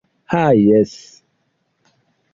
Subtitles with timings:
[0.33, 0.95] Ha, jes.